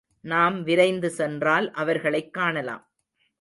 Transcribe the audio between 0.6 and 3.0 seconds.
விரைந்து சென்றால் அவர்களைக் காணலாம்.